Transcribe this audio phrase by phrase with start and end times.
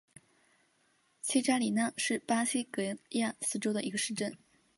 [1.21, 4.35] 切扎里娜是巴西戈亚斯州的一个市镇。